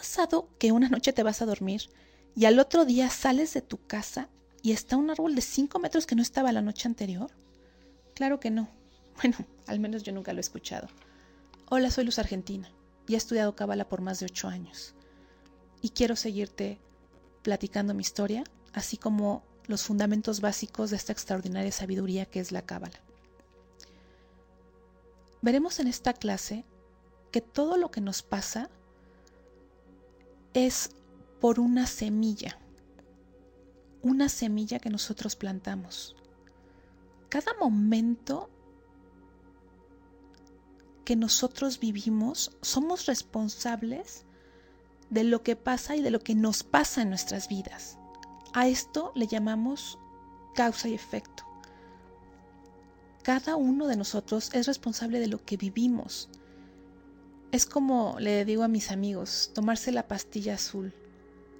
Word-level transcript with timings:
pasado 0.00 0.48
que 0.58 0.72
una 0.72 0.88
noche 0.88 1.12
te 1.12 1.22
vas 1.22 1.42
a 1.42 1.46
dormir 1.46 1.90
y 2.34 2.46
al 2.46 2.58
otro 2.58 2.86
día 2.86 3.10
sales 3.10 3.52
de 3.52 3.60
tu 3.60 3.86
casa 3.86 4.30
y 4.62 4.72
está 4.72 4.96
un 4.96 5.10
árbol 5.10 5.34
de 5.34 5.42
5 5.42 5.78
metros 5.78 6.06
que 6.06 6.14
no 6.14 6.22
estaba 6.22 6.52
la 6.52 6.62
noche 6.62 6.88
anterior? 6.88 7.30
Claro 8.14 8.40
que 8.40 8.50
no. 8.50 8.70
Bueno, 9.20 9.36
al 9.66 9.78
menos 9.78 10.02
yo 10.02 10.14
nunca 10.14 10.32
lo 10.32 10.38
he 10.38 10.40
escuchado. 10.40 10.88
Hola, 11.68 11.90
soy 11.90 12.06
Luz 12.06 12.18
Argentina 12.18 12.72
y 13.06 13.12
he 13.12 13.18
estudiado 13.18 13.54
Cábala 13.54 13.90
por 13.90 14.00
más 14.00 14.20
de 14.20 14.24
8 14.24 14.48
años. 14.48 14.94
Y 15.82 15.90
quiero 15.90 16.16
seguirte 16.16 16.78
platicando 17.42 17.92
mi 17.92 18.00
historia, 18.00 18.42
así 18.72 18.96
como 18.96 19.44
los 19.66 19.82
fundamentos 19.82 20.40
básicos 20.40 20.88
de 20.88 20.96
esta 20.96 21.12
extraordinaria 21.12 21.72
sabiduría 21.72 22.24
que 22.24 22.40
es 22.40 22.52
la 22.52 22.62
Cábala. 22.62 23.02
Veremos 25.42 25.78
en 25.78 25.88
esta 25.88 26.14
clase 26.14 26.64
que 27.30 27.42
todo 27.42 27.76
lo 27.76 27.90
que 27.90 28.00
nos 28.00 28.22
pasa 28.22 28.70
es 30.54 30.90
por 31.40 31.60
una 31.60 31.86
semilla, 31.86 32.58
una 34.02 34.28
semilla 34.28 34.78
que 34.78 34.90
nosotros 34.90 35.36
plantamos. 35.36 36.16
Cada 37.28 37.54
momento 37.58 38.50
que 41.04 41.16
nosotros 41.16 41.80
vivimos 41.80 42.56
somos 42.62 43.06
responsables 43.06 44.24
de 45.10 45.24
lo 45.24 45.42
que 45.42 45.56
pasa 45.56 45.96
y 45.96 46.02
de 46.02 46.10
lo 46.10 46.20
que 46.20 46.34
nos 46.34 46.62
pasa 46.62 47.02
en 47.02 47.08
nuestras 47.08 47.48
vidas. 47.48 47.98
A 48.52 48.68
esto 48.68 49.12
le 49.14 49.26
llamamos 49.26 49.98
causa 50.54 50.88
y 50.88 50.94
efecto. 50.94 51.44
Cada 53.22 53.56
uno 53.56 53.86
de 53.86 53.96
nosotros 53.96 54.50
es 54.54 54.66
responsable 54.66 55.20
de 55.20 55.28
lo 55.28 55.44
que 55.44 55.56
vivimos, 55.56 56.28
es 57.52 57.66
como 57.66 58.16
le 58.18 58.44
digo 58.44 58.62
a 58.62 58.68
mis 58.68 58.90
amigos, 58.90 59.50
tomarse 59.54 59.92
la 59.92 60.06
pastilla 60.08 60.54
azul, 60.54 60.94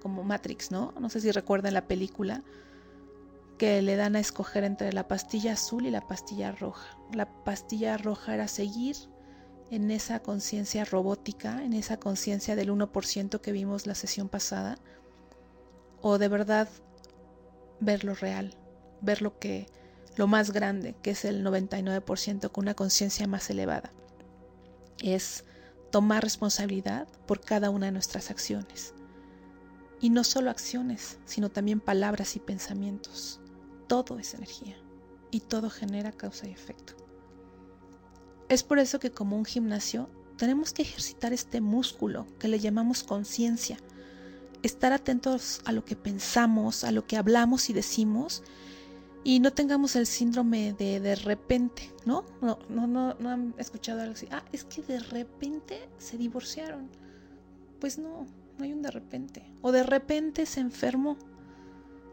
como 0.00 0.24
Matrix, 0.24 0.70
¿no? 0.70 0.92
No 1.00 1.08
sé 1.08 1.20
si 1.20 1.30
recuerdan 1.30 1.74
la 1.74 1.86
película 1.86 2.42
que 3.58 3.80
le 3.82 3.96
dan 3.96 4.16
a 4.16 4.20
escoger 4.20 4.64
entre 4.64 4.92
la 4.92 5.08
pastilla 5.08 5.52
azul 5.52 5.86
y 5.86 5.90
la 5.90 6.06
pastilla 6.06 6.52
roja. 6.52 6.98
La 7.12 7.26
pastilla 7.44 7.96
roja 7.96 8.34
era 8.34 8.48
seguir 8.48 8.96
en 9.70 9.90
esa 9.90 10.20
conciencia 10.20 10.84
robótica, 10.84 11.64
en 11.64 11.72
esa 11.72 11.98
conciencia 11.98 12.54
del 12.56 12.70
1% 12.70 13.40
que 13.40 13.52
vimos 13.52 13.86
la 13.86 13.94
sesión 13.94 14.28
pasada, 14.28 14.78
o 16.02 16.18
de 16.18 16.28
verdad 16.28 16.68
ver 17.80 18.04
lo 18.04 18.14
real, 18.14 18.56
ver 19.00 19.22
lo 19.22 19.38
que 19.38 19.66
lo 20.16 20.26
más 20.26 20.50
grande, 20.52 20.94
que 21.02 21.10
es 21.10 21.24
el 21.24 21.44
99% 21.44 22.50
con 22.50 22.64
una 22.64 22.74
conciencia 22.74 23.26
más 23.26 23.50
elevada. 23.50 23.92
Es 25.02 25.44
tomar 25.90 26.22
responsabilidad 26.22 27.08
por 27.26 27.40
cada 27.40 27.70
una 27.70 27.86
de 27.86 27.92
nuestras 27.92 28.30
acciones. 28.30 28.94
Y 30.00 30.10
no 30.10 30.24
solo 30.24 30.50
acciones, 30.50 31.18
sino 31.24 31.50
también 31.50 31.80
palabras 31.80 32.36
y 32.36 32.40
pensamientos. 32.40 33.40
Todo 33.86 34.18
es 34.18 34.34
energía 34.34 34.76
y 35.30 35.40
todo 35.40 35.70
genera 35.70 36.12
causa 36.12 36.46
y 36.46 36.52
efecto. 36.52 36.94
Es 38.48 38.62
por 38.62 38.78
eso 38.78 39.00
que 39.00 39.10
como 39.10 39.36
un 39.36 39.44
gimnasio 39.44 40.08
tenemos 40.36 40.72
que 40.72 40.82
ejercitar 40.82 41.32
este 41.32 41.60
músculo 41.60 42.26
que 42.38 42.48
le 42.48 42.60
llamamos 42.60 43.02
conciencia, 43.02 43.78
estar 44.62 44.92
atentos 44.92 45.60
a 45.64 45.72
lo 45.72 45.84
que 45.84 45.96
pensamos, 45.96 46.84
a 46.84 46.92
lo 46.92 47.06
que 47.06 47.16
hablamos 47.16 47.70
y 47.70 47.72
decimos 47.72 48.42
y 49.26 49.40
no 49.40 49.52
tengamos 49.52 49.96
el 49.96 50.06
síndrome 50.06 50.72
de 50.72 51.00
de 51.00 51.16
repente, 51.16 51.92
¿no? 52.04 52.24
No, 52.40 52.60
no, 52.68 52.86
no, 52.86 53.16
no 53.18 53.28
han 53.28 53.56
escuchado 53.58 54.00
algo 54.00 54.12
así. 54.12 54.28
Ah, 54.30 54.44
es 54.52 54.62
que 54.62 54.82
de 54.82 55.00
repente 55.00 55.88
se 55.98 56.16
divorciaron. 56.16 56.88
Pues 57.80 57.98
no, 57.98 58.24
no 58.56 58.64
hay 58.64 58.72
un 58.72 58.82
de 58.82 58.92
repente. 58.92 59.42
O 59.62 59.72
de 59.72 59.82
repente 59.82 60.46
se 60.46 60.60
enfermó. 60.60 61.16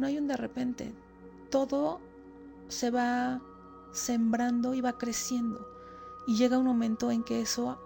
No 0.00 0.08
hay 0.08 0.18
un 0.18 0.26
de 0.26 0.36
repente. 0.36 0.92
Todo 1.48 2.00
se 2.66 2.90
va 2.90 3.40
sembrando 3.92 4.74
y 4.74 4.80
va 4.80 4.98
creciendo. 4.98 5.64
Y 6.26 6.36
llega 6.36 6.58
un 6.58 6.66
momento 6.66 7.12
en 7.12 7.22
que 7.22 7.40
eso 7.40 7.78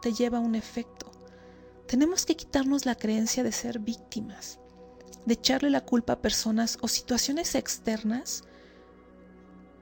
te 0.00 0.14
lleva 0.14 0.38
a 0.38 0.40
un 0.40 0.54
efecto. 0.54 1.10
Tenemos 1.86 2.24
que 2.24 2.34
quitarnos 2.34 2.86
la 2.86 2.94
creencia 2.94 3.42
de 3.42 3.52
ser 3.52 3.78
víctimas 3.78 4.58
de 5.28 5.34
echarle 5.34 5.68
la 5.68 5.82
culpa 5.82 6.14
a 6.14 6.22
personas 6.22 6.78
o 6.80 6.88
situaciones 6.88 7.54
externas 7.54 8.44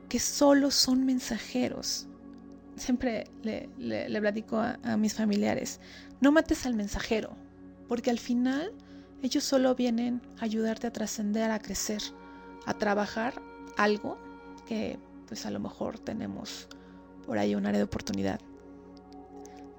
que 0.08 0.18
solo 0.18 0.72
son 0.72 1.06
mensajeros. 1.06 2.08
Siempre 2.74 3.30
le, 3.42 3.70
le, 3.78 4.20
platico 4.20 4.58
a, 4.58 4.78
a 4.82 4.96
mis 4.96 5.14
familiares, 5.14 5.80
no 6.20 6.32
mates 6.32 6.66
al 6.66 6.74
mensajero, 6.74 7.36
porque 7.86 8.10
al 8.10 8.18
final 8.18 8.72
ellos 9.22 9.44
solo 9.44 9.74
vienen 9.76 10.20
a 10.40 10.44
ayudarte 10.44 10.88
a 10.88 10.92
trascender, 10.92 11.50
a 11.52 11.60
crecer, 11.60 12.02
a 12.66 12.74
trabajar 12.74 13.40
algo 13.76 14.18
que 14.66 14.98
pues 15.28 15.46
a 15.46 15.50
lo 15.52 15.60
mejor 15.60 15.98
tenemos 16.00 16.68
por 17.24 17.38
ahí 17.38 17.54
un 17.54 17.66
área 17.66 17.78
de 17.78 17.84
oportunidad. 17.84 18.40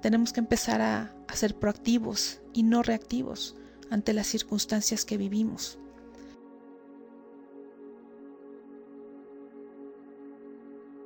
Tenemos 0.01 0.31
que 0.31 0.39
empezar 0.39 0.81
a, 0.81 1.13
a 1.27 1.35
ser 1.35 1.59
proactivos 1.59 2.39
y 2.53 2.63
no 2.63 2.83
reactivos 2.83 3.55
ante 3.89 4.13
las 4.13 4.27
circunstancias 4.27 5.05
que 5.05 5.17
vivimos. 5.17 5.79